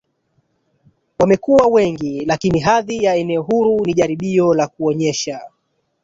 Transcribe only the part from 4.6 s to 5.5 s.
kuonyesha